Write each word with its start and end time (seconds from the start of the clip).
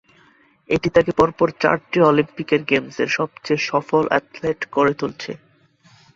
এটি 0.69 0.87
তাকে 0.95 1.11
পরপর 1.19 1.47
চারটি 1.61 1.97
অলিম্পিকের 2.01 2.61
গেমসের 2.63 3.09
সবচেয়ে 3.17 3.65
সফল 3.69 4.03
অ্যাথলেট 4.09 4.59
করে 4.75 4.93
তুলেছে। 4.99 5.31